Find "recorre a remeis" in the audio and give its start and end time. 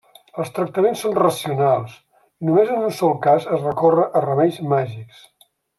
3.71-4.63